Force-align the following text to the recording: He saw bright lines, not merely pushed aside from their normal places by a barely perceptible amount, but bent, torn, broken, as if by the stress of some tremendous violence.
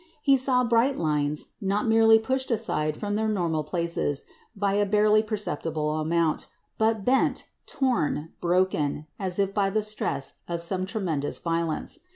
He 0.23 0.35
saw 0.35 0.63
bright 0.63 0.97
lines, 0.97 1.49
not 1.61 1.87
merely 1.87 2.17
pushed 2.17 2.49
aside 2.49 2.97
from 2.97 3.13
their 3.13 3.27
normal 3.27 3.63
places 3.63 4.23
by 4.55 4.73
a 4.73 4.83
barely 4.83 5.21
perceptible 5.21 5.91
amount, 5.99 6.47
but 6.79 7.05
bent, 7.05 7.47
torn, 7.67 8.31
broken, 8.41 9.05
as 9.19 9.37
if 9.37 9.53
by 9.53 9.69
the 9.69 9.83
stress 9.83 10.39
of 10.47 10.59
some 10.59 10.87
tremendous 10.87 11.37
violence. 11.37 11.99